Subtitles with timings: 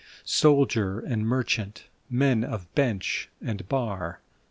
[0.25, 4.19] Soldier and merchant, men of bench and bar.